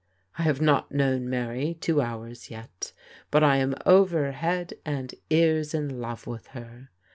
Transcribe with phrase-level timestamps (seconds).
[0.35, 2.91] I have not known Mary two hours yet,
[3.29, 6.89] but I'm over head and ears in love with her.